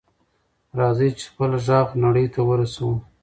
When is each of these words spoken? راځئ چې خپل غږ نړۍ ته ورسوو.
راځئ 0.79 1.09
چې 1.19 1.25
خپل 1.31 1.51
غږ 1.67 1.87
نړۍ 2.03 2.25
ته 2.33 2.41
ورسوو. 2.49 2.93